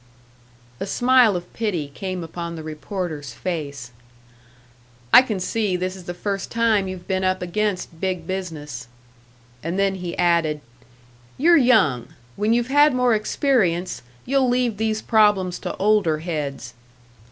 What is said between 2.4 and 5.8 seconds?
the reporter's face. "I can see